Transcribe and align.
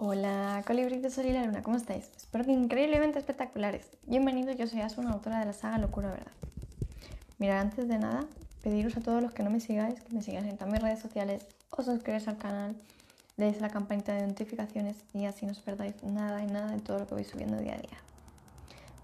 Hola, 0.00 0.62
colibrí 0.64 1.00
de 1.00 1.10
Sol 1.10 1.26
y 1.26 1.32
la 1.32 1.44
Luna, 1.44 1.64
¿cómo 1.64 1.76
estáis? 1.76 2.08
Espero 2.16 2.44
que 2.44 2.52
increíblemente 2.52 3.18
espectaculares. 3.18 3.90
Bienvenido, 4.06 4.52
yo 4.52 4.68
soy 4.68 4.80
Asun, 4.80 5.08
autora 5.08 5.40
de 5.40 5.46
la 5.46 5.52
saga 5.52 5.76
Locura 5.76 6.08
Verdad. 6.08 6.30
Mirad, 7.38 7.58
antes 7.58 7.88
de 7.88 7.98
nada, 7.98 8.24
pediros 8.62 8.96
a 8.96 9.00
todos 9.00 9.20
los 9.20 9.32
que 9.32 9.42
no 9.42 9.50
me 9.50 9.58
sigáis, 9.58 10.00
que 10.00 10.14
me 10.14 10.22
sigáis 10.22 10.46
en 10.46 10.56
todas 10.56 10.72
mis 10.72 10.80
redes 10.80 11.00
sociales, 11.00 11.44
os 11.70 11.84
suscribáis 11.84 12.28
al 12.28 12.38
canal, 12.38 12.76
deis 13.36 13.60
la 13.60 13.70
campanita 13.70 14.14
de 14.14 14.24
notificaciones 14.24 14.98
y 15.14 15.24
así 15.24 15.46
no 15.46 15.50
os 15.50 15.58
perdáis 15.58 16.00
nada 16.04 16.44
y 16.44 16.46
nada 16.46 16.70
de 16.70 16.78
todo 16.78 17.00
lo 17.00 17.08
que 17.08 17.14
voy 17.14 17.24
subiendo 17.24 17.56
día 17.56 17.74
a 17.74 17.78
día. 17.78 17.98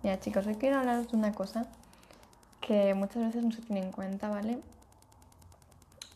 Mira 0.04 0.20
chicos, 0.20 0.46
hoy 0.46 0.54
quiero 0.54 0.78
hablaros 0.78 1.10
de 1.10 1.16
una 1.16 1.32
cosa 1.32 1.66
que 2.60 2.94
muchas 2.94 3.24
veces 3.24 3.42
no 3.42 3.50
se 3.50 3.62
tiene 3.62 3.84
en 3.84 3.90
cuenta, 3.90 4.28
¿vale? 4.28 4.60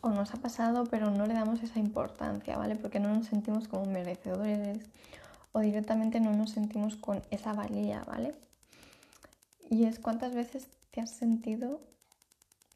O 0.00 0.10
nos 0.10 0.32
ha 0.34 0.36
pasado, 0.36 0.84
pero 0.84 1.10
no 1.10 1.26
le 1.26 1.34
damos 1.34 1.62
esa 1.62 1.78
importancia, 1.78 2.56
¿vale? 2.56 2.76
Porque 2.76 3.00
no 3.00 3.14
nos 3.14 3.26
sentimos 3.26 3.68
como 3.68 3.86
merecedores 3.86 4.78
o 5.52 5.60
directamente 5.60 6.20
no 6.20 6.32
nos 6.32 6.50
sentimos 6.50 6.96
con 6.96 7.22
esa 7.30 7.52
valía, 7.52 8.04
¿vale? 8.04 8.34
Y 9.70 9.84
es 9.84 9.98
cuántas 9.98 10.34
veces 10.34 10.68
te 10.90 11.00
has 11.00 11.10
sentido, 11.10 11.80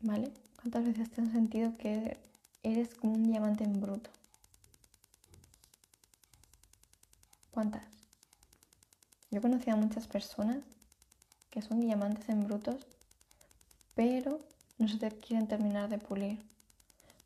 ¿vale? 0.00 0.32
¿Cuántas 0.56 0.84
veces 0.84 1.10
te 1.10 1.22
has 1.22 1.30
sentido 1.30 1.76
que 1.76 2.18
eres 2.62 2.94
como 2.94 3.14
un 3.14 3.26
diamante 3.26 3.64
en 3.64 3.80
bruto? 3.80 4.10
¿Cuántas? 7.50 7.82
Yo 9.30 9.38
he 9.38 9.42
conocido 9.42 9.74
a 9.74 9.80
muchas 9.80 10.06
personas 10.06 10.58
que 11.50 11.62
son 11.62 11.80
diamantes 11.80 12.28
en 12.28 12.46
brutos, 12.46 12.86
pero 13.94 14.40
no 14.78 14.88
se 14.88 14.98
quieren 15.10 15.46
terminar 15.46 15.88
de 15.88 15.98
pulir 15.98 16.51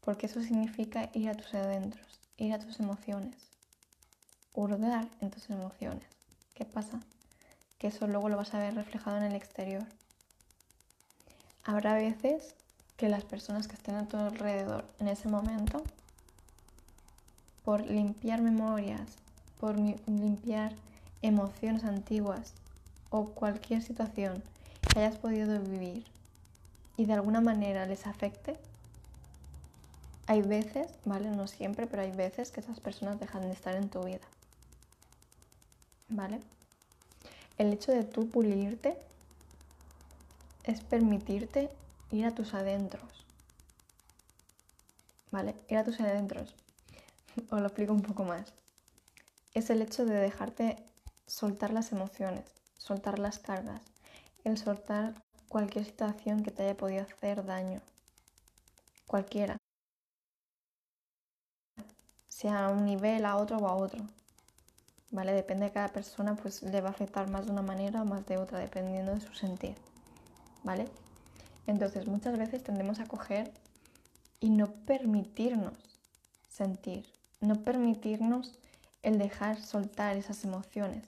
porque 0.07 0.27
eso 0.27 0.41
significa 0.41 1.11
ir 1.15 1.29
a 1.29 1.35
tus 1.35 1.53
adentros, 1.53 2.21
ir 2.37 2.55
a 2.55 2.61
tus 2.61 2.79
emociones, 2.79 3.51
hurgar 4.55 5.09
en 5.21 5.33
tus 5.33 5.51
emociones. 5.51 6.07
¿Qué 6.55 6.65
pasa? 6.65 7.01
Que 7.77 7.89
eso 7.89 8.07
luego 8.07 8.29
lo 8.29 8.37
vas 8.37 8.55
a 8.55 8.61
ver 8.61 8.77
reflejado 8.77 9.17
en 9.17 9.25
el 9.25 9.35
exterior. 9.35 9.85
Habrá 11.65 11.95
veces 11.95 12.55
que 12.97 13.09
las 13.09 13.25
personas 13.25 13.67
que 13.67 13.75
estén 13.75 13.97
a 13.97 14.07
tu 14.07 14.17
alrededor 14.17 14.85
en 15.01 15.09
ese 15.09 15.29
momento, 15.29 15.83
por 17.65 17.81
limpiar 17.85 18.43
memorias, 18.43 19.19
por 19.59 19.77
limpiar 19.77 20.71
emociones 21.21 21.83
antiguas 21.83 22.55
o 23.11 23.25
cualquier 23.31 23.83
situación 23.83 24.45
que 24.89 25.01
hayas 25.01 25.19
podido 25.19 25.61
vivir 25.61 26.05
y 26.97 27.07
de 27.07 27.13
alguna 27.15 27.41
manera 27.41 27.87
les 27.87 28.07
afecte, 28.07 28.57
hay 30.27 30.43
veces, 30.43 30.91
¿vale? 31.05 31.31
No 31.31 31.47
siempre, 31.47 31.87
pero 31.87 32.03
hay 32.03 32.11
veces 32.11 32.51
que 32.51 32.61
esas 32.61 32.81
personas 32.81 33.21
dejan 33.21 33.43
de 33.43 33.53
estar 33.53 33.75
en 33.77 33.89
tu 33.89 34.03
vida. 34.03 34.27
¿Vale? 36.09 36.41
El 37.59 37.73
hecho 37.73 37.93
de 37.93 38.05
tú 38.05 38.29
pulirte 38.29 38.99
es 40.65 40.81
permitirte 40.81 41.71
ir 42.11 42.27
a 42.27 42.35
tus 42.35 42.55
adentros. 42.55 43.25
¿Vale? 45.31 45.55
Ir 45.69 45.79
a 45.79 45.85
tus 45.85 46.01
adentros. 46.01 46.55
Os 47.51 47.61
lo 47.61 47.67
explico 47.67 47.93
un 47.93 48.03
poco 48.03 48.25
más. 48.25 48.53
Es 49.55 49.71
el 49.71 49.81
hecho 49.81 50.05
de 50.05 50.15
dejarte 50.15 50.77
soltar 51.27 51.73
las 51.73 51.93
emociones, 51.93 52.45
soltar 52.79 53.19
las 53.19 53.39
cargas, 53.39 53.81
el 54.45 54.59
soltar 54.59 55.15
cualquier 55.49 55.85
situación 55.85 56.43
que 56.43 56.51
te 56.51 56.65
haya 56.65 56.77
podido 56.77 57.03
hacer 57.03 57.45
daño. 57.45 57.81
Cualquiera 59.07 59.57
sea 62.37 62.67
a 62.67 62.69
un 62.69 62.85
nivel, 62.85 63.25
a 63.25 63.37
otro 63.37 63.57
o 63.57 63.67
a 63.67 63.75
otro. 63.75 64.05
¿Vale? 65.11 65.33
Depende 65.33 65.67
de 65.67 65.73
cada 65.73 65.89
persona, 65.89 66.37
pues 66.37 66.63
le 66.63 66.83
va 66.83 66.89
a 66.89 66.93
afectar 66.93 67.31
más 67.31 67.47
de 67.47 67.53
una 67.53 67.63
manera 67.63 68.03
o 68.03 68.05
más 68.05 68.27
de 68.27 68.37
otra, 68.37 68.59
dependiendo 68.59 69.15
de 69.15 69.23
su 69.23 69.33
sentir. 69.33 69.75
¿Vale? 70.63 70.87
Entonces, 71.67 72.07
muchas 72.07 72.37
veces 72.39 72.63
tendemos 72.63 73.01
a 73.01 73.07
coger 73.07 73.51
y 74.39 74.51
no 74.51 74.67
permitirnos 74.67 75.73
sentir, 76.47 77.07
no 77.41 77.55
permitirnos 77.55 78.59
el 79.03 79.19
dejar 79.19 79.59
soltar 79.59 80.17
esas 80.17 80.45
emociones. 80.45 81.05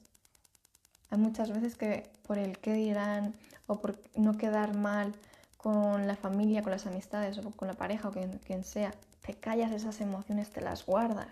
Hay 1.11 1.19
muchas 1.19 1.51
veces 1.51 1.77
que 1.77 2.11
por 2.27 2.39
el 2.39 2.59
qué 2.59 2.73
dirán 2.73 3.35
o 3.67 3.81
por 3.81 3.99
no 4.17 4.39
quedar 4.39 4.75
mal 4.75 5.15
con 5.59 6.07
la 6.07 6.17
familia, 6.17 6.63
con 6.63 6.73
las 6.73 6.87
amistades 6.87 7.37
o 7.39 7.51
con 7.51 7.69
la 7.69 7.75
pareja 7.75 8.09
o 8.09 8.13
quien, 8.13 8.39
quien 8.39 8.65
sea, 8.65 8.95
te 9.29 9.35
callas 9.35 9.73
esas 9.73 10.01
emociones, 10.01 10.49
te 10.49 10.63
las 10.63 10.87
guardas. 10.87 11.29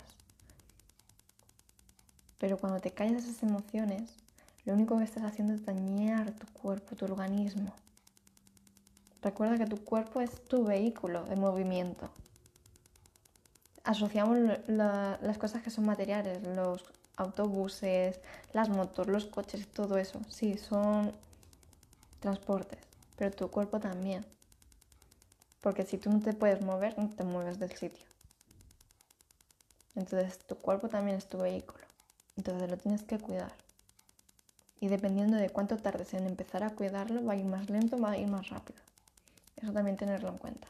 Pero 2.37 2.59
cuando 2.59 2.79
te 2.79 2.91
callas 2.91 3.25
esas 3.25 3.43
emociones, 3.43 4.03
lo 4.67 4.75
único 4.75 4.99
que 4.99 5.05
estás 5.05 5.25
haciendo 5.25 5.55
es 5.55 5.65
dañar 5.65 6.31
tu 6.33 6.47
cuerpo, 6.49 6.95
tu 6.95 7.07
organismo. 7.07 7.73
Recuerda 9.23 9.57
que 9.57 9.65
tu 9.65 9.83
cuerpo 9.83 10.21
es 10.21 10.45
tu 10.45 10.62
vehículo 10.62 11.25
de 11.25 11.37
movimiento. 11.37 12.11
Asociamos 13.83 14.41
las 14.67 15.39
cosas 15.39 15.63
que 15.63 15.71
son 15.71 15.87
materiales, 15.87 16.43
los 16.43 16.84
autobuses, 17.17 18.21
las 18.53 18.69
motos, 18.69 19.07
los 19.07 19.25
coches, 19.25 19.69
todo 19.69 19.97
eso. 19.97 20.21
Sí, 20.28 20.59
son 20.59 21.13
transportes, 22.21 22.81
pero 23.17 23.31
tu 23.31 23.49
cuerpo 23.49 23.81
también. 23.81 24.36
Porque 25.66 25.84
si 25.84 25.99
tú 25.99 26.12
no 26.12 26.21
te 26.21 26.32
puedes 26.32 26.62
mover, 26.62 26.97
no 26.97 27.09
te 27.09 27.25
mueves 27.25 27.59
del 27.59 27.72
sitio. 27.72 28.06
Entonces 29.97 30.38
tu 30.47 30.54
cuerpo 30.54 30.88
también 30.88 31.16
es 31.16 31.27
tu 31.27 31.38
vehículo. 31.38 31.82
Entonces 32.37 32.71
lo 32.71 32.77
tienes 32.77 33.03
que 33.03 33.19
cuidar. 33.19 33.53
Y 34.78 34.87
dependiendo 34.87 35.37
de 35.37 35.50
cuánto 35.50 35.77
tardes 35.77 36.15
en 36.15 36.25
empezar 36.25 36.62
a 36.62 36.71
cuidarlo, 36.71 37.25
va 37.25 37.32
a 37.32 37.37
ir 37.37 37.47
más 37.47 37.69
lento, 37.69 37.99
va 37.99 38.12
a 38.12 38.16
ir 38.16 38.28
más 38.28 38.49
rápido. 38.49 38.78
Eso 39.56 39.72
también 39.72 39.97
tenerlo 39.97 40.28
en 40.28 40.38
cuenta. 40.38 40.69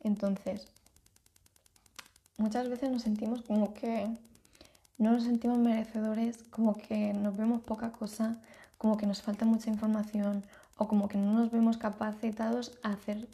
Entonces, 0.00 0.66
muchas 2.38 2.68
veces 2.68 2.90
nos 2.90 3.02
sentimos 3.02 3.42
como 3.42 3.74
que 3.74 4.08
no 4.98 5.12
nos 5.12 5.22
sentimos 5.22 5.58
merecedores, 5.58 6.42
como 6.50 6.76
que 6.76 7.14
nos 7.14 7.36
vemos 7.36 7.62
poca 7.62 7.92
cosa, 7.92 8.42
como 8.76 8.96
que 8.96 9.06
nos 9.06 9.22
falta 9.22 9.44
mucha 9.44 9.70
información 9.70 10.44
o 10.76 10.88
como 10.88 11.08
que 11.08 11.18
no 11.18 11.32
nos 11.32 11.50
vemos 11.50 11.76
capacitados 11.78 12.78
a 12.82 12.90
hacer 12.90 13.28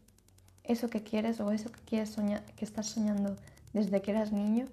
eso 0.64 0.88
que 0.88 1.02
quieres 1.02 1.40
o 1.40 1.50
eso 1.50 1.70
que 1.70 1.80
quieres 1.80 2.10
soñar, 2.10 2.44
que 2.56 2.64
estás 2.64 2.86
soñando 2.86 3.36
desde 3.72 4.00
que 4.00 4.12
eras 4.12 4.32
niño, 4.32 4.68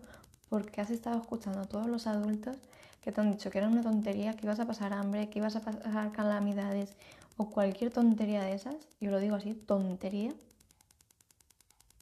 porque 0.50 0.82
has 0.82 0.90
estado 0.90 1.20
escuchando 1.20 1.62
a 1.62 1.66
todos 1.66 1.88
los 1.88 2.08
adultos 2.08 2.58
que 3.02 3.12
te 3.12 3.22
han 3.22 3.32
dicho 3.32 3.50
que 3.50 3.60
era 3.60 3.68
una 3.68 3.82
tontería, 3.82 4.36
que 4.36 4.46
ibas 4.46 4.60
a 4.60 4.68
pasar 4.68 4.94
hambre, 4.94 5.30
que 5.30 5.40
ibas 5.40 5.56
a 5.56 5.62
pasar 5.62 6.12
calamidades 6.12 6.96
o 7.38 7.50
cualquier 7.50 7.92
tontería 7.92 8.44
de 8.44 8.54
esas, 8.54 8.76
yo 9.00 9.12
lo 9.12 9.20
digo 9.20 9.36
así, 9.36 9.54
tontería, 9.54 10.34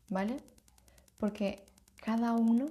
¿vale? 0.10 0.38
Porque 1.18 1.64
cada 1.98 2.34
uno 2.34 2.70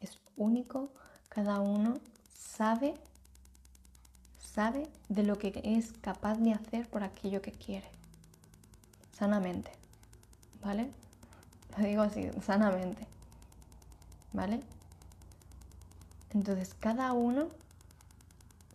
es 0.00 0.18
único, 0.36 0.92
cada 1.28 1.60
uno 1.60 1.98
sabe 2.32 2.94
sabe 4.56 4.88
de 5.10 5.22
lo 5.22 5.38
que 5.38 5.60
es 5.62 5.92
capaz 6.00 6.38
de 6.38 6.54
hacer 6.54 6.88
por 6.88 7.04
aquello 7.04 7.42
que 7.42 7.52
quiere. 7.52 7.86
Sanamente. 9.12 9.70
¿Vale? 10.64 10.90
Lo 11.76 11.84
digo 11.84 12.02
así, 12.02 12.30
sanamente. 12.40 13.06
¿Vale? 14.32 14.60
Entonces, 16.30 16.74
cada 16.80 17.12
uno 17.12 17.48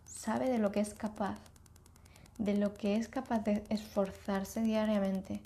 sabe 0.06 0.48
de 0.48 0.58
lo 0.58 0.70
que 0.70 0.78
es 0.78 0.94
capaz, 0.94 1.36
de 2.38 2.54
lo 2.54 2.74
que 2.74 2.96
es 2.96 3.08
capaz 3.08 3.40
de 3.40 3.64
esforzarse 3.68 4.62
diariamente, 4.62 5.40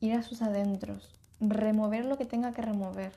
ir 0.00 0.12
a 0.12 0.22
sus 0.22 0.42
adentros, 0.42 1.08
remover 1.40 2.04
lo 2.04 2.18
que 2.18 2.26
tenga 2.26 2.52
que 2.52 2.60
remover, 2.60 3.12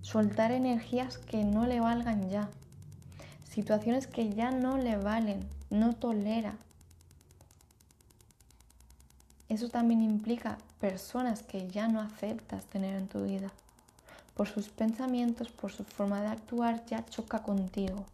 soltar 0.00 0.52
energías 0.52 1.18
que 1.18 1.44
no 1.44 1.66
le 1.66 1.80
valgan 1.80 2.30
ya 2.30 2.48
situaciones 3.52 4.06
que 4.06 4.30
ya 4.30 4.50
no 4.50 4.78
le 4.78 4.96
valen, 4.96 5.46
no 5.70 5.94
tolera. 5.94 6.54
Eso 9.48 9.68
también 9.68 10.00
implica 10.02 10.56
personas 10.80 11.42
que 11.42 11.68
ya 11.68 11.86
no 11.86 12.00
aceptas 12.00 12.64
tener 12.64 12.96
en 12.96 13.08
tu 13.08 13.24
vida. 13.24 13.52
Por 14.34 14.48
sus 14.48 14.70
pensamientos, 14.70 15.50
por 15.50 15.70
su 15.70 15.84
forma 15.84 16.22
de 16.22 16.28
actuar, 16.28 16.86
ya 16.86 17.04
choca 17.04 17.42
contigo. 17.42 18.06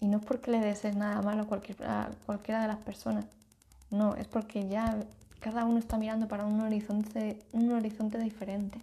Y 0.00 0.06
no 0.06 0.18
es 0.18 0.24
porque 0.24 0.50
le 0.50 0.60
desees 0.60 0.96
nada 0.96 1.20
malo 1.20 1.42
a, 1.42 2.08
cualquiera 2.24 2.62
de 2.62 2.68
las 2.68 2.78
personas. 2.78 3.26
No, 3.90 4.14
es 4.14 4.26
porque 4.26 4.66
ya 4.66 4.96
cada 5.40 5.66
uno 5.66 5.78
está 5.78 5.98
mirando 5.98 6.28
para 6.28 6.46
un 6.46 6.60
horizonte, 6.60 7.38
un 7.52 7.70
horizonte 7.72 8.18
diferente. 8.18 8.80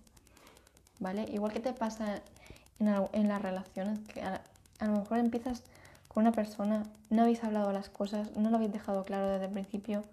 ¿Vale? 0.99 1.23
Igual 1.33 1.51
que 1.51 1.59
te 1.59 1.73
pasa 1.73 2.21
en, 2.79 2.87
en 3.13 3.27
las 3.27 3.41
relaciones, 3.41 3.99
que 4.07 4.21
a 4.79 4.85
lo 4.87 4.99
mejor 4.99 5.19
empiezas 5.19 5.63
con 6.07 6.23
una 6.23 6.31
persona, 6.31 6.83
no 7.09 7.23
habéis 7.23 7.43
hablado 7.43 7.71
las 7.71 7.89
cosas, 7.89 8.35
no 8.35 8.49
lo 8.49 8.57
habéis 8.57 8.71
dejado 8.71 9.03
claro 9.03 9.27
desde 9.27 9.45
el 9.45 9.51
principio, 9.51 10.03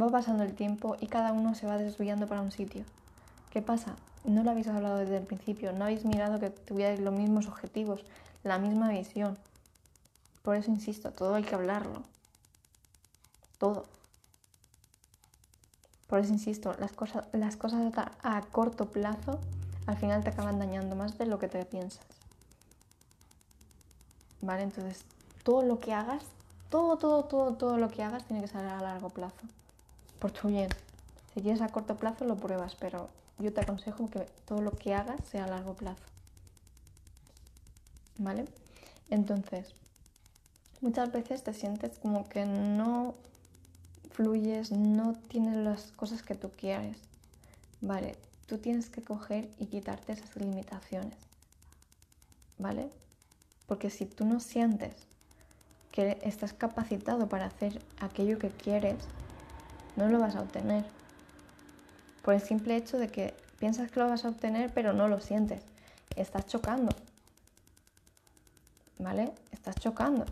va 0.00 0.08
pasando 0.08 0.44
el 0.44 0.54
tiempo 0.54 0.96
y 1.00 1.06
cada 1.08 1.32
uno 1.32 1.54
se 1.54 1.66
va 1.66 1.78
desviando 1.78 2.26
para 2.26 2.42
un 2.42 2.52
sitio. 2.52 2.84
¿Qué 3.50 3.62
pasa? 3.62 3.96
no 4.24 4.42
lo 4.42 4.50
habéis 4.50 4.68
hablado 4.68 4.98
desde 4.98 5.16
el 5.16 5.24
principio, 5.24 5.72
no 5.72 5.84
habéis 5.84 6.04
mirado 6.04 6.38
que 6.38 6.50
tuvierais 6.50 7.00
los 7.00 7.14
mismos 7.14 7.46
objetivos, 7.46 8.04
la 8.44 8.58
misma 8.58 8.88
visión. 8.88 9.38
Por 10.42 10.56
eso 10.56 10.70
insisto, 10.70 11.10
todo 11.12 11.34
hay 11.34 11.42
que 11.42 11.54
hablarlo. 11.54 12.02
Todo. 13.58 13.84
Por 16.06 16.18
eso 16.18 16.32
insisto, 16.32 16.74
las 16.78 16.92
cosas, 16.92 17.26
las 17.32 17.56
cosas 17.56 17.92
a 18.22 18.40
corto 18.42 18.90
plazo 18.90 19.38
al 19.86 19.96
final 19.96 20.22
te 20.22 20.30
acaban 20.30 20.58
dañando 20.58 20.96
más 20.96 21.18
de 21.18 21.26
lo 21.26 21.38
que 21.38 21.48
te 21.48 21.64
piensas. 21.64 22.04
¿Vale? 24.42 24.62
Entonces, 24.62 25.04
todo 25.42 25.62
lo 25.62 25.78
que 25.78 25.92
hagas, 25.92 26.24
todo, 26.70 26.96
todo, 26.96 27.24
todo, 27.24 27.54
todo 27.54 27.78
lo 27.78 27.88
que 27.90 28.02
hagas 28.02 28.24
tiene 28.24 28.42
que 28.42 28.48
ser 28.48 28.64
a 28.64 28.80
largo 28.80 29.10
plazo. 29.10 29.46
Por 30.18 30.30
tu 30.32 30.48
bien. 30.48 30.68
Si 31.34 31.42
quieres 31.42 31.60
a 31.60 31.68
corto 31.68 31.96
plazo 31.96 32.24
lo 32.24 32.36
pruebas, 32.36 32.74
pero 32.76 33.08
yo 33.38 33.52
te 33.52 33.60
aconsejo 33.60 34.10
que 34.10 34.20
todo 34.46 34.60
lo 34.60 34.72
que 34.72 34.94
hagas 34.94 35.20
sea 35.28 35.44
a 35.44 35.48
largo 35.48 35.74
plazo. 35.74 36.02
¿Vale? 38.18 38.44
Entonces, 39.08 39.74
muchas 40.80 41.10
veces 41.12 41.42
te 41.42 41.54
sientes 41.54 41.98
como 41.98 42.28
que 42.28 42.44
no 42.44 43.14
fluyes, 44.12 44.72
no 44.72 45.14
tienes 45.28 45.56
las 45.56 45.92
cosas 45.92 46.22
que 46.22 46.34
tú 46.34 46.50
quieres. 46.50 46.98
Vale, 47.80 48.16
tú 48.46 48.58
tienes 48.58 48.90
que 48.90 49.02
coger 49.02 49.48
y 49.58 49.66
quitarte 49.66 50.12
esas 50.12 50.36
limitaciones. 50.36 51.16
¿Vale? 52.58 52.90
Porque 53.70 53.88
si 53.88 54.04
tú 54.04 54.24
no 54.24 54.40
sientes 54.40 54.96
que 55.92 56.18
estás 56.22 56.52
capacitado 56.52 57.28
para 57.28 57.46
hacer 57.46 57.80
aquello 58.00 58.36
que 58.36 58.48
quieres, 58.48 58.96
no 59.94 60.08
lo 60.08 60.18
vas 60.18 60.34
a 60.34 60.40
obtener. 60.40 60.84
Por 62.22 62.34
el 62.34 62.40
simple 62.40 62.74
hecho 62.74 62.98
de 62.98 63.06
que 63.06 63.32
piensas 63.60 63.88
que 63.92 64.00
lo 64.00 64.08
vas 64.08 64.24
a 64.24 64.30
obtener, 64.30 64.72
pero 64.74 64.92
no 64.92 65.06
lo 65.06 65.20
sientes. 65.20 65.62
Estás 66.16 66.46
chocando. 66.46 66.90
¿Vale? 68.98 69.30
Estás 69.52 69.76
chocando. 69.76 70.26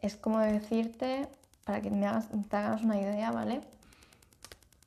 Es 0.00 0.16
como 0.16 0.38
decirte, 0.38 1.26
para 1.64 1.80
que 1.80 1.90
me 1.90 2.06
hagas, 2.06 2.28
te 2.48 2.56
hagas 2.56 2.82
una 2.84 3.00
idea, 3.00 3.32
¿vale? 3.32 3.62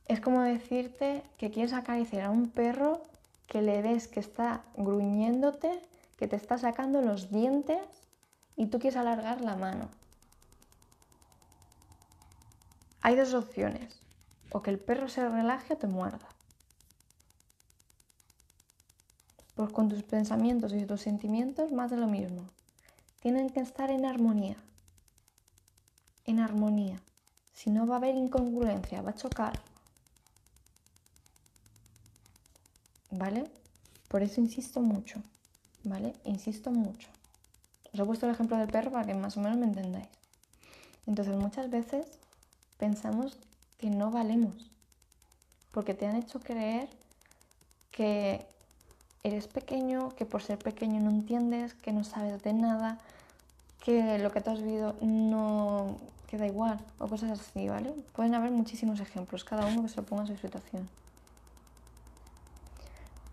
Es 0.07 0.21
como 0.21 0.41
decirte 0.41 1.21
que 1.37 1.51
quieres 1.51 1.73
acariciar 1.73 2.27
a 2.27 2.29
un 2.29 2.49
perro 2.49 3.03
que 3.47 3.61
le 3.61 3.81
ves 3.81 4.07
que 4.07 4.21
está 4.21 4.61
gruñéndote, 4.77 5.90
que 6.21 6.27
te 6.27 6.35
está 6.35 6.59
sacando 6.59 7.01
los 7.01 7.31
dientes 7.31 7.81
y 8.55 8.67
tú 8.67 8.77
quieres 8.77 8.95
alargar 8.95 9.41
la 9.41 9.55
mano. 9.55 9.89
Hay 13.01 13.15
dos 13.15 13.33
opciones, 13.33 13.99
o 14.51 14.61
que 14.61 14.69
el 14.69 14.77
perro 14.77 15.09
se 15.09 15.27
relaje 15.27 15.73
o 15.73 15.77
te 15.77 15.87
muerda. 15.87 16.29
Pues 19.55 19.71
con 19.71 19.89
tus 19.89 20.03
pensamientos 20.03 20.73
y 20.73 20.85
tus 20.85 21.01
sentimientos 21.01 21.71
más 21.71 21.89
de 21.89 21.97
lo 21.97 22.05
mismo. 22.05 22.43
Tienen 23.21 23.49
que 23.49 23.61
estar 23.61 23.89
en 23.89 24.05
armonía. 24.05 24.57
En 26.25 26.39
armonía. 26.39 26.99
Si 27.51 27.71
no 27.71 27.87
va 27.87 27.95
a 27.95 27.97
haber 27.97 28.13
incongruencia, 28.13 29.01
va 29.01 29.09
a 29.09 29.15
chocar. 29.15 29.59
¿Vale? 33.09 33.49
Por 34.07 34.21
eso 34.21 34.39
insisto 34.39 34.81
mucho. 34.81 35.23
¿Vale? 35.83 36.13
Insisto 36.25 36.71
mucho. 36.71 37.07
Os 37.93 37.99
he 37.99 38.05
puesto 38.05 38.25
el 38.25 38.33
ejemplo 38.33 38.57
del 38.57 38.67
perro 38.67 38.91
para 38.91 39.05
que 39.05 39.13
más 39.13 39.35
o 39.37 39.41
menos 39.41 39.57
me 39.57 39.65
entendáis. 39.65 40.07
Entonces 41.07 41.35
muchas 41.35 41.69
veces 41.69 42.05
pensamos 42.77 43.37
que 43.79 43.89
no 43.89 44.11
valemos, 44.11 44.69
porque 45.71 45.93
te 45.93 46.05
han 46.05 46.15
hecho 46.15 46.39
creer 46.39 46.87
que 47.91 48.45
eres 49.23 49.47
pequeño, 49.47 50.15
que 50.15 50.25
por 50.25 50.41
ser 50.41 50.57
pequeño 50.57 50.99
no 50.99 51.09
entiendes, 51.09 51.73
que 51.73 51.91
no 51.91 52.03
sabes 52.03 52.41
de 52.43 52.53
nada, 52.53 52.99
que 53.83 54.19
lo 54.19 54.31
que 54.31 54.41
te 54.41 54.51
has 54.51 54.61
vivido 54.61 54.95
no 55.01 55.97
queda 56.27 56.47
igual 56.47 56.79
o 56.97 57.07
cosas 57.07 57.39
así, 57.39 57.67
¿vale? 57.67 57.91
Pueden 58.13 58.35
haber 58.35 58.51
muchísimos 58.51 58.99
ejemplos, 58.99 59.43
cada 59.43 59.65
uno 59.65 59.83
que 59.83 59.89
se 59.89 59.97
lo 59.97 60.03
ponga 60.03 60.23
en 60.23 60.27
su 60.27 60.37
situación. 60.37 60.87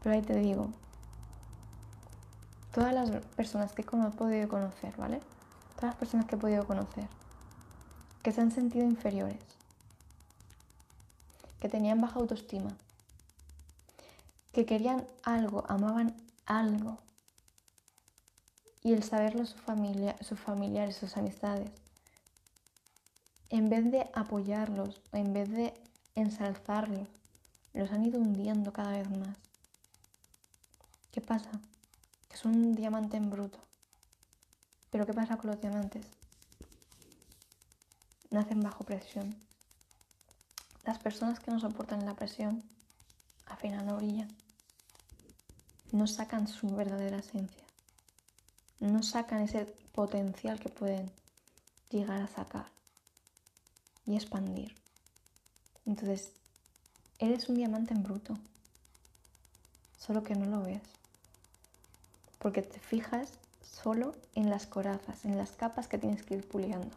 Pero 0.03 0.15
ahí 0.15 0.23
te 0.23 0.35
digo, 0.35 0.71
todas 2.73 2.93
las 2.95 3.11
personas 3.37 3.73
que 3.73 3.83
he 3.83 3.85
podido 3.85 4.49
conocer, 4.49 4.97
¿vale? 4.97 5.21
Todas 5.77 5.91
las 5.91 5.97
personas 5.97 6.27
que 6.27 6.37
he 6.37 6.39
podido 6.39 6.67
conocer 6.67 7.09
que 8.23 8.33
se 8.33 8.41
han 8.41 8.51
sentido 8.51 8.85
inferiores, 8.85 9.41
que 11.61 11.69
tenían 11.69 12.01
baja 12.01 12.19
autoestima, 12.19 12.77
que 14.53 14.67
querían 14.67 15.07
algo, 15.23 15.65
amaban 15.69 16.15
algo. 16.47 16.99
Y 18.83 18.93
el 18.93 19.03
saberlo 19.03 19.45
su 19.45 19.59
familia, 19.59 20.17
sus 20.21 20.39
familiares, 20.39 20.97
sus 20.97 21.17
amistades, 21.17 21.71
en 23.51 23.71
vez 23.71 23.91
de 23.91 24.11
apoyarlos, 24.13 25.01
en 25.13 25.33
vez 25.33 25.51
de 25.51 25.75
ensalzarlos, 26.15 27.09
los 27.73 27.91
han 27.93 28.05
ido 28.05 28.21
hundiendo 28.21 28.73
cada 28.73 28.93
vez 28.93 29.11
más. 29.11 29.37
¿Qué 31.11 31.21
pasa? 31.21 31.51
Son 32.41 32.55
un 32.55 32.75
diamante 32.77 33.17
en 33.17 33.31
bruto. 33.31 33.59
Pero 34.91 35.07
¿qué 35.07 35.13
pasa 35.13 35.37
con 35.37 35.51
los 35.51 35.61
diamantes? 35.61 36.07
nacen 38.31 38.61
bajo 38.61 38.85
presión. 38.85 39.35
Las 40.85 40.99
personas 40.99 41.41
que 41.41 41.51
no 41.51 41.59
soportan 41.59 42.05
la 42.05 42.15
presión 42.15 42.63
al 43.47 43.57
final 43.57 43.87
no. 43.87 43.99
No 45.91 46.07
sacan 46.07 46.47
su 46.47 46.77
verdadera 46.77 47.19
esencia. 47.19 47.65
No 48.79 49.03
sacan 49.03 49.41
ese 49.41 49.65
potencial 49.93 50.61
que 50.61 50.69
pueden 50.69 51.11
llegar 51.91 52.21
a 52.23 52.29
sacar 52.29 52.67
y 54.07 54.15
expandir. 54.15 54.77
Entonces, 55.87 56.33
eres 57.19 57.49
un 57.49 57.57
diamante 57.57 57.95
en 57.95 58.03
bruto, 58.03 58.39
solo 59.99 60.23
que 60.23 60.35
no 60.37 60.47
lo 60.47 60.63
ves. 60.63 60.98
Porque 62.49 62.63
te 62.63 62.81
fijas 62.81 63.29
solo 63.61 64.15
en 64.35 64.49
las 64.49 64.67
corazas, 64.67 65.27
en 65.27 65.37
las 65.37 65.51
capas 65.51 65.87
que 65.87 65.99
tienes 65.99 66.23
que 66.23 66.37
ir 66.37 66.49
puliendo. 66.49 66.97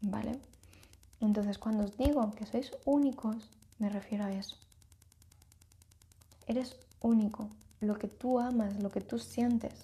¿vale? 0.00 0.38
Entonces 1.20 1.58
cuando 1.58 1.82
os 1.82 1.96
digo 1.96 2.32
que 2.36 2.46
sois 2.46 2.70
únicos, 2.84 3.50
me 3.80 3.88
refiero 3.88 4.22
a 4.22 4.32
eso. 4.32 4.54
Eres 6.46 6.76
único, 7.00 7.48
lo 7.80 7.98
que 7.98 8.06
tú 8.06 8.38
amas, 8.38 8.80
lo 8.80 8.92
que 8.92 9.00
tú 9.00 9.18
sientes, 9.18 9.74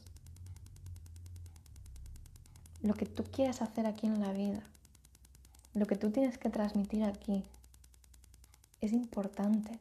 lo 2.84 2.94
que 2.94 3.06
tú 3.06 3.24
quieres 3.24 3.62
hacer 3.62 3.84
aquí 3.84 4.06
en 4.06 4.20
la 4.20 4.30
vida, 4.30 4.62
lo 5.74 5.88
que 5.88 5.96
tú 5.96 6.12
tienes 6.12 6.38
que 6.38 6.50
transmitir 6.50 7.02
aquí, 7.02 7.42
es 8.80 8.92
importante. 8.92 9.80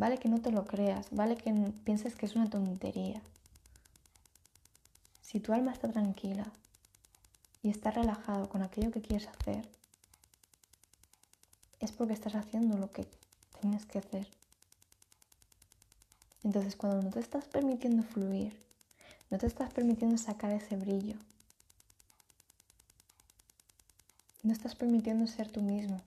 Vale 0.00 0.16
que 0.16 0.30
no 0.30 0.40
te 0.40 0.50
lo 0.50 0.64
creas, 0.64 1.08
vale 1.10 1.36
que 1.36 1.52
pienses 1.84 2.16
que 2.16 2.24
es 2.24 2.34
una 2.34 2.48
tontería. 2.48 3.20
Si 5.20 5.40
tu 5.40 5.52
alma 5.52 5.72
está 5.72 5.92
tranquila, 5.92 6.50
y 7.62 7.68
estar 7.68 7.94
relajado 7.94 8.48
con 8.48 8.62
aquello 8.62 8.90
que 8.92 9.02
quieres 9.02 9.28
hacer, 9.28 9.68
es 11.80 11.92
porque 11.92 12.14
estás 12.14 12.34
haciendo 12.34 12.78
lo 12.78 12.90
que 12.90 13.06
tienes 13.60 13.84
que 13.84 13.98
hacer. 13.98 14.26
Entonces 16.44 16.76
cuando 16.76 17.02
no 17.02 17.10
te 17.10 17.20
estás 17.20 17.44
permitiendo 17.44 18.02
fluir, 18.02 18.58
no 19.28 19.36
te 19.36 19.48
estás 19.48 19.70
permitiendo 19.70 20.16
sacar 20.16 20.50
ese 20.52 20.76
brillo, 20.76 21.16
no 24.44 24.54
estás 24.54 24.74
permitiendo 24.74 25.26
ser 25.26 25.52
tú 25.52 25.60
mismo. 25.60 26.00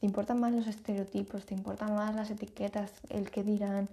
Te 0.00 0.06
importan 0.06 0.40
más 0.40 0.52
los 0.52 0.66
estereotipos, 0.66 1.44
te 1.46 1.54
importan 1.54 1.94
más 1.94 2.14
las 2.14 2.30
etiquetas, 2.30 2.90
el 3.10 3.30
que 3.30 3.42
dirán, 3.42 3.88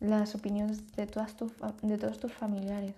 las 0.00 0.34
opiniones 0.34 0.94
de, 0.96 1.06
todas 1.06 1.36
de 1.82 1.98
todos 1.98 2.18
tus 2.18 2.32
familiares 2.32 2.94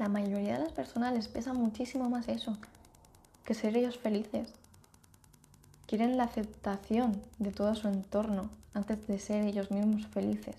la 0.00 0.08
mayoría 0.08 0.54
de 0.54 0.64
las 0.64 0.72
personas 0.72 1.12
les 1.12 1.28
pesa 1.28 1.52
muchísimo 1.52 2.08
más 2.08 2.26
eso 2.28 2.56
que 3.44 3.52
ser 3.52 3.76
ellos 3.76 3.98
felices. 3.98 4.48
Quieren 5.86 6.16
la 6.16 6.24
aceptación 6.24 7.20
de 7.38 7.52
todo 7.52 7.74
su 7.74 7.86
entorno 7.86 8.48
antes 8.72 9.06
de 9.06 9.18
ser 9.18 9.44
ellos 9.44 9.70
mismos 9.70 10.06
felices. 10.06 10.56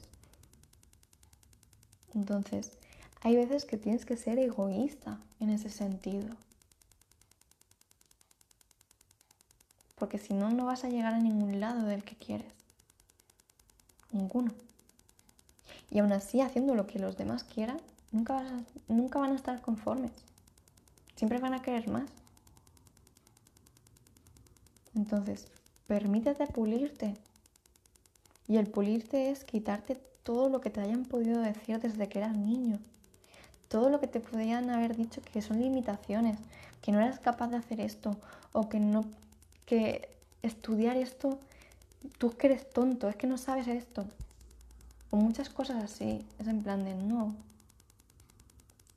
Entonces, 2.14 2.72
hay 3.22 3.36
veces 3.36 3.66
que 3.66 3.78
tienes 3.78 4.06
que 4.06 4.16
ser 4.16 4.38
egoísta 4.38 5.18
en 5.40 5.50
ese 5.50 5.72
sentido. 5.72 6.36
Porque 10.02 10.18
si 10.18 10.34
no, 10.34 10.50
no 10.50 10.66
vas 10.66 10.84
a 10.84 10.90
llegar 10.90 11.14
a 11.14 11.20
ningún 11.20 11.60
lado 11.60 11.86
del 11.86 12.04
que 12.04 12.16
quieres. 12.16 12.52
Ninguno. 14.12 14.52
Y 15.92 16.00
aún 16.00 16.12
así, 16.12 16.42
haciendo 16.42 16.74
lo 16.74 16.88
que 16.88 16.98
los 16.98 17.18
demás 17.18 17.44
quieran, 17.44 17.80
nunca, 18.12 18.42
nunca 18.88 19.20
van 19.20 19.34
a 19.34 19.36
estar 19.36 19.62
conformes. 19.62 20.10
Siempre 21.16 21.38
van 21.38 21.54
a 21.54 21.62
querer 21.62 21.88
más. 21.88 22.10
Entonces, 24.96 25.46
permítete 25.86 26.48
pulirte. 26.48 27.14
Y 28.48 28.58
el 28.58 28.72
pulirte 28.72 29.30
es 29.30 29.44
quitarte 29.44 30.02
todo 30.24 30.50
lo 30.50 30.62
que 30.62 30.72
te 30.72 30.82
hayan 30.82 31.06
podido 31.06 31.42
decir 31.42 31.80
desde 31.80 32.10
que 32.10 32.18
eras 32.18 32.36
niño. 32.36 32.80
Todo 33.68 33.92
lo 33.92 34.00
que 34.00 34.08
te 34.08 34.20
podían 34.20 34.72
haber 34.72 34.98
dicho 34.98 35.22
que 35.22 35.44
son 35.44 35.62
limitaciones, 35.62 36.40
que 36.82 36.92
no 36.92 37.00
eras 37.00 37.20
capaz 37.20 37.50
de 37.50 37.58
hacer 37.58 37.80
esto 37.80 38.18
o 38.52 38.68
que 38.68 38.80
no 38.80 39.06
que 39.72 40.10
estudiar 40.42 40.98
esto 40.98 41.40
tú 42.18 42.28
es 42.28 42.36
que 42.36 42.48
eres 42.48 42.70
tonto, 42.70 43.08
es 43.08 43.16
que 43.16 43.26
no 43.26 43.38
sabes 43.38 43.70
esto. 43.70 44.06
O 45.12 45.16
muchas 45.16 45.50
cosas 45.50 45.82
así, 45.82 46.26
es 46.40 46.48
en 46.48 46.62
plan 46.62 46.84
de 46.84 46.94
no. 46.94 47.34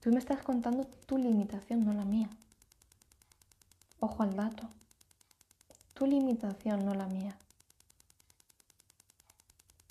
Tú 0.01 0.11
me 0.11 0.19
estás 0.19 0.43
contando 0.43 0.85
tu 1.07 1.17
limitación, 1.17 1.85
no 1.85 1.93
la 1.93 2.05
mía. 2.05 2.29
Ojo 4.01 4.25
al 4.25 4.35
dato. 4.35 4.69
Tu 5.93 6.07
limitación, 6.07 6.85
no 6.85 6.93
la 6.93 7.07
mía. 7.07 7.37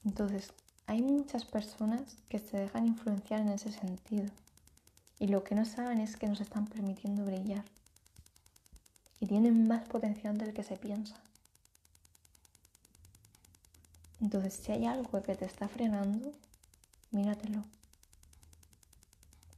Entonces, 0.04 0.52
hay 0.86 1.02
muchas 1.02 1.46
personas 1.46 2.18
que 2.28 2.40
se 2.40 2.58
dejan 2.58 2.88
influenciar 2.88 3.40
en 3.40 3.50
ese 3.50 3.72
sentido. 3.72 4.30
Y 5.18 5.28
lo 5.28 5.46
que 5.46 5.56
no 5.56 5.64
saben 5.64 6.02
es 6.02 6.18
que 6.18 6.28
nos 6.28 6.42
están 6.42 6.68
permitiendo 6.68 7.24
brillar. 7.24 7.64
Y 9.24 9.26
tienen 9.26 9.70
más 9.70 9.88
potencial 9.88 10.38
del 10.38 10.54
que 10.54 10.66
se 10.66 10.76
piensa. 10.76 11.16
Entonces, 14.20 14.54
si 14.54 14.74
hay 14.74 14.86
algo 14.86 15.24
que 15.24 15.34
te 15.34 15.46
está 15.46 15.70
frenando, 15.70 16.34
míratelo. 17.12 17.64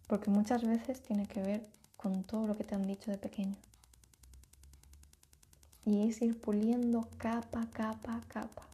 Porque 0.06 0.30
muchas 0.30 0.62
veces 0.62 1.02
tiene 1.02 1.26
que 1.26 1.42
ver 1.42 1.68
con 1.98 2.24
todo 2.26 2.46
lo 2.46 2.56
que 2.56 2.64
te 2.64 2.76
han 2.76 2.86
dicho 2.86 3.10
de 3.10 3.18
pequeño. 3.18 3.56
Y 5.84 6.10
es 6.10 6.22
ir 6.22 6.40
puliendo 6.40 7.10
capa, 7.18 7.68
capa, 7.74 8.22
capa. 8.28 8.68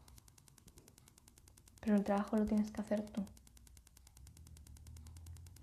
Pero 1.80 1.96
el 1.96 2.04
trabajo 2.04 2.36
lo 2.36 2.46
tienes 2.46 2.70
que 2.70 2.82
hacer 2.82 3.02
tú. 3.12 3.24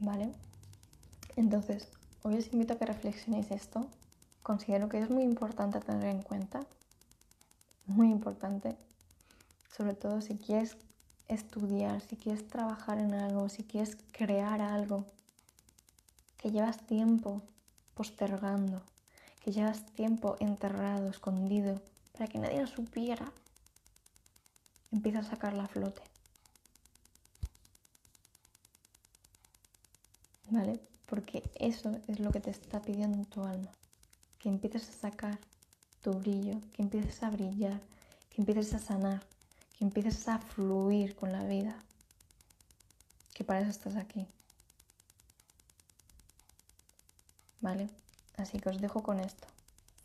¿Vale? 0.00 0.32
Entonces, 1.37 1.87
hoy 2.23 2.38
os 2.38 2.50
invito 2.50 2.73
a 2.73 2.78
que 2.78 2.87
reflexionéis 2.87 3.50
esto. 3.50 3.87
Considero 4.49 4.88
que 4.88 4.99
es 4.99 5.11
muy 5.11 5.25
importante 5.25 5.78
tener 5.78 6.07
en 6.07 6.23
cuenta. 6.23 6.64
Muy 7.85 8.11
importante. 8.11 8.78
Sobre 9.76 9.93
todo 9.93 10.23
si 10.23 10.38
quieres 10.38 10.78
estudiar, 11.28 12.00
si 12.00 12.17
quieres 12.17 12.49
trabajar 12.49 12.97
en 12.97 13.12
algo, 13.12 13.50
si 13.50 13.62
quieres 13.62 13.99
crear 14.11 14.62
algo 14.62 15.05
que 16.38 16.50
llevas 16.50 16.78
tiempo 16.87 17.43
postergando, 17.93 18.81
que 19.45 19.52
llevas 19.52 19.85
tiempo 19.85 20.37
enterrado, 20.40 21.11
escondido, 21.11 21.83
para 22.12 22.26
que 22.26 22.38
nadie 22.38 22.62
lo 22.62 22.67
supiera, 22.67 23.31
empieza 24.90 25.19
a 25.19 25.25
sacar 25.25 25.52
la 25.52 25.69
flote. 25.69 26.00
¿Vale? 30.49 30.81
Porque 31.05 31.43
eso 31.57 32.00
es 32.09 32.19
lo 32.19 32.33
que 32.33 32.40
te 32.40 32.50
está 32.50 32.81
pidiendo 32.81 33.26
tu 33.26 33.43
alma. 33.43 33.77
Que 34.49 34.55
empieces 34.55 34.88
a 34.88 35.11
sacar 35.11 35.38
tu 36.00 36.14
brillo, 36.14 36.59
que 36.73 36.81
empieces 36.81 37.23
a 37.23 37.28
brillar, 37.28 37.78
que 38.31 38.40
empieces 38.40 38.73
a 38.73 38.78
sanar, 38.78 39.23
que 39.76 39.85
empieces 39.85 40.26
a 40.26 40.38
fluir 40.38 41.14
con 41.14 41.33
la 41.33 41.45
vida. 41.45 41.76
Que 43.35 43.45
para 43.45 43.61
eso 43.61 43.69
estás 43.69 43.97
aquí. 43.97 44.26
¿Vale? 47.61 47.90
Así 48.38 48.59
que 48.59 48.71
os 48.71 48.81
dejo 48.81 49.02
con 49.02 49.21
esto. 49.21 49.47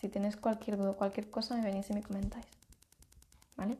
Si 0.01 0.09
tenéis 0.09 0.35
cualquier 0.35 0.75
duda, 0.75 0.91
cualquier 0.91 1.29
cosa, 1.29 1.55
me 1.55 1.63
venís 1.63 1.89
y 1.89 1.93
me 1.93 2.03
comentáis. 2.03 2.45
¿Vale? 3.55 3.77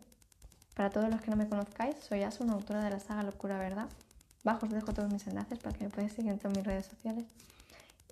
Para 0.76 0.92
todos 0.92 1.10
los 1.10 1.20
que 1.20 1.30
no 1.30 1.36
me 1.36 1.50
conozcáis, 1.50 1.98
soy 2.08 2.24
Asu, 2.24 2.46
una 2.46 2.54
autora 2.54 2.86
de 2.86 2.90
la 2.90 3.02
saga 3.02 3.24
Locura 3.24 3.58
Verdad. 3.58 3.90
Bajo 4.46 4.66
os 4.66 4.72
dejo 4.72 4.94
todos 4.94 5.12
mis 5.12 5.28
enlaces 5.28 5.60
para 5.60 5.78
que 5.78 5.84
me 5.84 5.90
podáis 5.90 6.14
seguir 6.14 6.32
en 6.32 6.40
todas 6.40 6.56
mis 6.56 6.66
redes 6.66 6.86
sociales. 6.86 7.26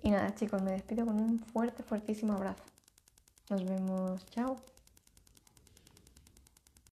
Y 0.02 0.10
nada, 0.10 0.34
chicos, 0.34 0.62
me 0.62 0.72
despido 0.72 1.06
con 1.06 1.16
un 1.16 1.38
fuerte, 1.38 1.82
fuertísimo 1.82 2.32
abrazo. 2.34 2.62
Nos 3.50 3.64
vemos. 3.64 4.26
Chao. 4.26 4.71